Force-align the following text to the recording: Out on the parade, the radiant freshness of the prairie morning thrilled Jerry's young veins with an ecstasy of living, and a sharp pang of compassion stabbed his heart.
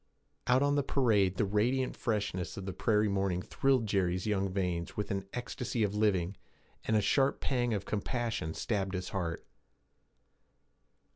Out 0.47 0.63
on 0.63 0.73
the 0.73 0.81
parade, 0.81 1.35
the 1.37 1.45
radiant 1.45 1.95
freshness 1.95 2.57
of 2.57 2.65
the 2.65 2.73
prairie 2.73 3.07
morning 3.07 3.39
thrilled 3.43 3.85
Jerry's 3.85 4.25
young 4.25 4.49
veins 4.51 4.97
with 4.97 5.11
an 5.11 5.27
ecstasy 5.31 5.83
of 5.83 5.93
living, 5.93 6.37
and 6.85 6.95
a 6.97 7.01
sharp 7.01 7.39
pang 7.39 7.71
of 7.75 7.85
compassion 7.85 8.55
stabbed 8.55 8.95
his 8.95 9.09
heart. 9.09 9.45